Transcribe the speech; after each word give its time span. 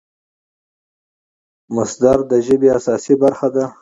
مصدر 1.75 2.17
د 2.31 2.33
ژبي 2.45 2.69
اساسي 2.77 3.15
برخه 3.23 3.47
ده. 3.55 3.63